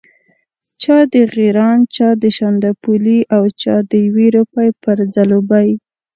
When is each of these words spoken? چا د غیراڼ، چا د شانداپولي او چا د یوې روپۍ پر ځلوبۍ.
چا 0.81 0.97
د 1.13 1.15
غیراڼ، 1.33 1.77
چا 1.95 2.07
د 2.21 2.23
شانداپولي 2.37 3.19
او 3.35 3.43
چا 3.61 3.75
د 3.91 3.91
یوې 4.05 4.27
روپۍ 4.35 4.69
پر 4.83 4.97
ځلوبۍ. 5.13 5.69